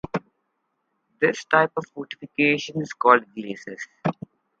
[1.19, 3.87] This type of fortification is called glacis.